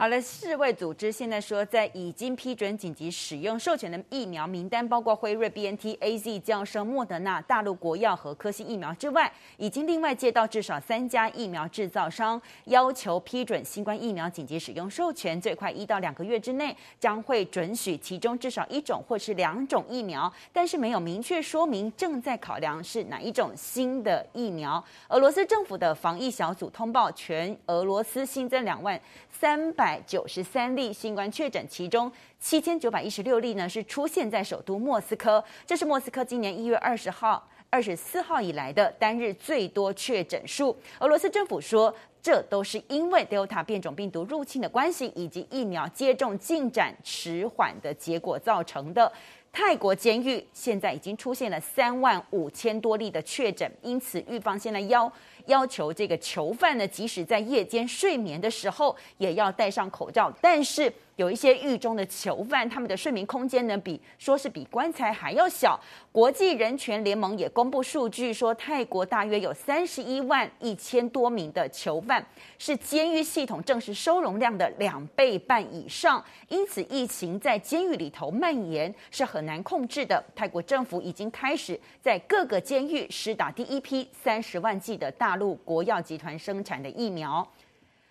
[0.00, 24.82] 好了，世卫组织现在说，在已经批准紧急使用授权的疫苗名单，包括辉瑞、BNT、AZ、娇生、莫德纳、大陆国药和科兴疫苗之外，已经另外接到至少三家疫苗制造商要求批准新冠疫苗紧急使用授权，最快一到两个月之内将会准许其中至少一种或是两种疫苗，但是没有明确说明正在考量是哪一种新的疫苗。
[25.08, 28.96] 俄罗斯政府的防疫小组通报，全俄罗斯新增两万
[29.28, 29.87] 三百。
[29.88, 40.76] 百九十三例新冠确诊，其中七千九百一十六例呢是出现在首都莫斯科，这是莫斯科今年一月二十号、二十四号以来的单日最多确诊数。
[41.00, 49.12] 俄罗斯政府说，这都是因为 Delta 变种病毒入侵的关系，以及疫苗接种进展迟缓的结果造成的。
[49.50, 55.10] 泰国监狱现在已经出现了三万五千多例的确诊，因此狱方现在要
[55.46, 60.32] 要求这个囚犯呢，即使在夜间睡眠的时候，也要戴上口罩。
[60.40, 65.78] 但是有一些狱中的囚犯，他们的睡眠空间呢，比说是比棺材还要小。
[66.12, 72.24] 国际人权联盟也公布数据说，泰国大约有三十一万一千多名的囚犯，
[72.56, 76.24] 是监狱系统正式收容量的两倍半以上。
[76.46, 80.24] 因此，疫情在监狱里头蔓延是很难控制的。
[80.36, 87.44] 泰国政府已经开始在各个监狱施打第一批三十万剂的大陆国药集团生产的疫苗。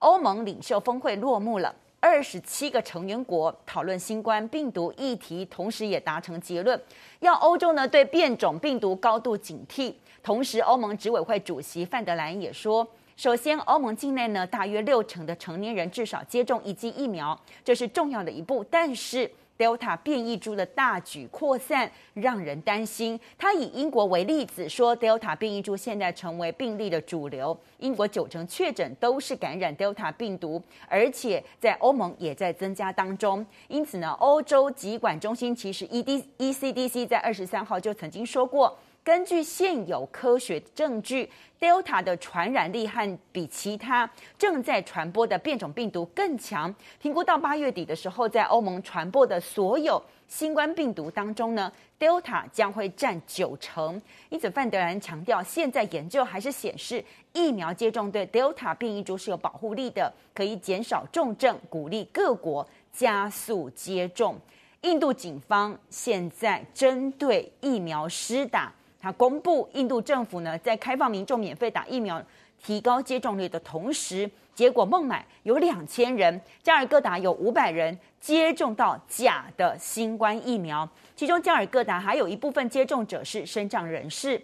[0.00, 6.80] 欧盟领袖峰会落幕了，二十七个成员国讨论新冠病毒议题，同时也达成结论，
[7.20, 9.94] 要欧洲呢对变种病毒高度警惕。
[10.22, 19.30] 同时，欧盟执委会主席范德兰也说，首先，欧盟境内呢大约六成的成年人至少接种一剂疫苗，这是重要的一步，但是。
[19.58, 23.18] Delta 变异株的大举扩散让人担心。
[23.36, 27.58] 他以英国为例子说，Delta 变异株现在成为病例的主流。
[27.78, 33.44] 英国九成确诊都是感染 Delta 病毒，而且在欧盟也在增加当中。
[33.66, 38.78] 因此呢，欧洲疾管中心其实 ED ECDC 在二十三号就曾经说过。
[39.08, 41.26] 根据现有科学证据
[41.58, 46.74] ，Delta 的传染力和比其他正在传播的变种病毒更强。
[47.00, 53.98] 评估到八月底的时候，在欧盟传播的所有新冠病毒当中呢，Delta 将会占九成。
[54.28, 57.02] 因此，范德兰强调，现在研究还是显示
[57.32, 64.38] 疫苗接种对 Delta 变异株是有保护力的，可以减少重症，鼓励各国加速接种。
[64.82, 68.70] 印度警方现在针对疫苗施打。
[69.12, 72.22] 公布，印度政府呢在开放民众免费打疫苗、
[72.62, 84.40] 提高接种率的同时，结果孟买有两千人，加尔各答有五百人接种到假的新冠疫苗，其中加尔各答还有一部分接种者是身障人士。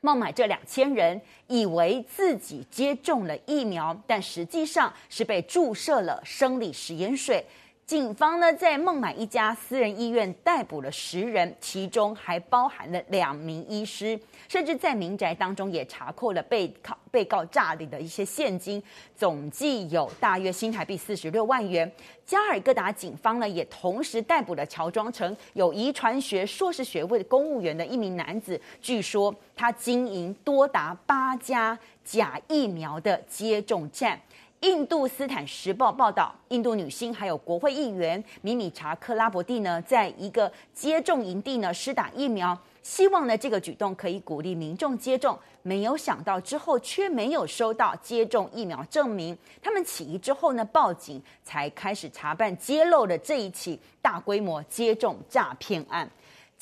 [0.00, 7.42] 孟买这两千人以为自己接种了疫苗，但实际上是被注射了生理食盐水。
[7.86, 14.18] 警方呢，在孟买一家私人医院逮捕了十人，其中还包含了两名医师，
[14.48, 18.82] 甚至在民宅当中也查扣了被告被告诈领的一些现金，
[19.14, 21.90] 总计有大约新台币四十六万元。
[22.24, 34.18] 加尔各答警方呢，也同时逮捕了乔装成有遗传学硕士学位的公务员的一名男子，据说他经营多达八家假疫苗的接种站。
[34.64, 45.38] 印度斯坦时报报道，印度女星还有国会议员米米查克拉伯蒂呢，在一个接种营地呢施打疫苗，希望呢这个举动可以鼓励民众接种。
[45.60, 56.08] 没有想到之后却没有收到接种疫苗证明，他们起疑之后呢报警，才开始查办，揭露了这一起大规模接种诈骗案。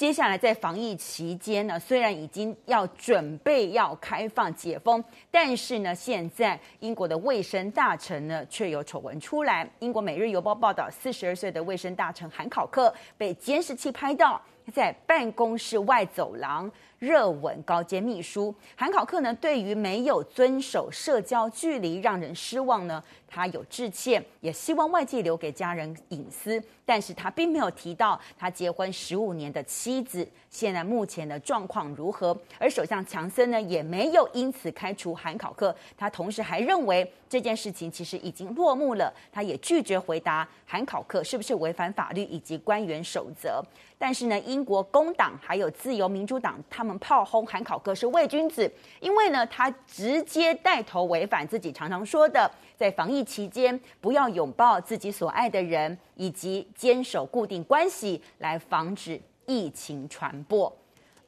[0.03, 9.65] 接下来在防疫期间呢，虽然已经要准备要开放解封，但是呢，现在英国的卫生大臣呢却有丑闻出来。
[9.79, 14.43] 英国《每日邮报》报道，四十二岁的卫生大臣韩考克被监视器拍到
[14.73, 16.69] 在办公室外走廊
[17.03, 18.55] 热吻高阶秘书。
[18.77, 23.03] 韩考克呢，对于没有遵守社交距离让人失望呢。
[23.34, 32.39] 他有致歉，也希望外界留给家人隐私，但是他并没有提到他结婚十五年的妻子现在目前的状况如何。
[32.59, 43.65] 而首相强森呢，也没有因此开除韩考克，他同时还认为这件事情其实已经落幕了，他也拒绝回答韩考克是不是违反法律以及官员守则。
[43.97, 60.74] 但是呢，英国工党还有自由民主党，他们炮轰韩考克是伪君子，因为呢，他直接带头违反自己常常说的，在防疫期间不要拥抱自己所爱的人，以及坚守固定关系来防止疫情传播。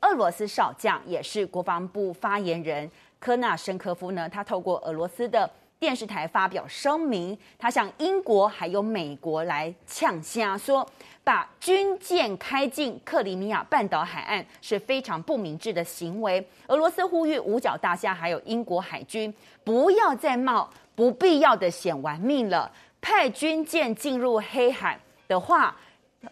[0.01, 5.51] 俄罗斯少将也是国防部发言人科纳申科夫呢，他透过俄罗斯的
[5.85, 10.89] 电视台发表声明，他向英国还有美国来呛虾说，
[11.23, 16.43] 把军舰开进克里米亚半岛海岸是非常不明智的行为。
[16.69, 19.33] 俄罗斯呼吁五角大厦还有英国海军
[19.63, 22.73] 不要再冒不必要的险玩命了，
[23.03, 24.99] 派军舰进入黑海
[25.29, 25.77] 的话，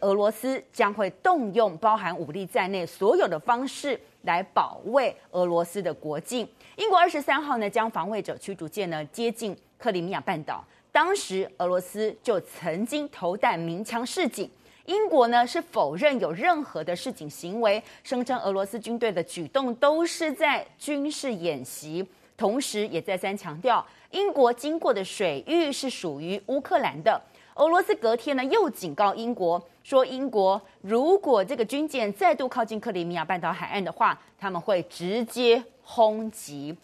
[0.01, 6.49] 俄罗斯将会动用包含武力在内所有的方式来保卫俄罗斯的国境。
[6.77, 14.51] 英国二十三号呢，将防卫者驱逐舰呢接近克里米亚半岛，当时俄罗斯就曾经投弹鸣枪示警，
[14.87, 22.07] 英国呢是否认有任何的示警行为，声称俄罗斯军队的举动都是在军事演习，
[22.37, 27.21] 同时也再三强调英国经过的水域是属于乌克兰的。
[27.57, 36.75] 俄罗斯隔天呢又警告英国说，英国如果这个军舰再度靠近克里米亚半岛海岸的话，他们会直接轰击。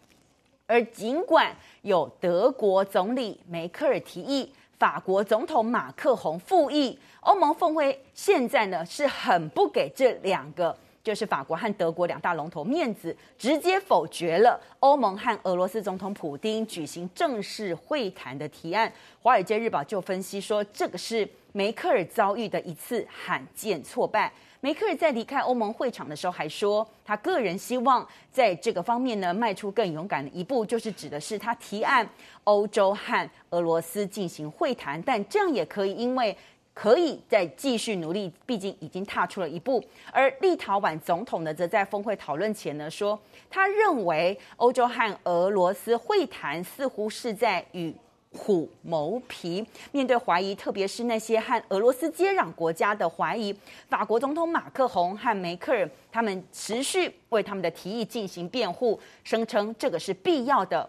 [0.66, 10.76] 而尽管有德国总理梅克尔提议，法国总统马克宏复议，欧盟峰会现在呢是很不给这两个。
[11.08, 18.86] 就是法国和德国两大龙头面子，直接否决了欧盟和俄罗斯总统普丁举行正式会谈的提案。
[19.22, 24.30] 《华尔街日报》就分析说，这个是梅克尔遭遇的一次罕见挫败。
[24.60, 32.06] 梅克尔在离开欧盟会场的时候还说，他个人希望在这个方面呢迈出更勇敢的一步，就是指的是他提案
[32.44, 36.36] 欧洲和俄罗斯进行会谈，但这样也可以，因为。
[36.80, 39.82] 可以再继续努力，毕竟已经踏出了一步。
[40.12, 43.18] 而立陶宛总统呢，则在峰会讨论前呢说，
[43.50, 47.92] 他认为欧洲和俄罗斯会谈似乎是在与
[48.32, 49.66] 虎谋皮。
[49.90, 53.52] 面对怀疑，特别是那些和俄罗斯接壤国家的怀疑，
[53.88, 60.88] 法国总统马克宏和梅克尔他们持续为他们的提议进行辩护，声称这个是必要的。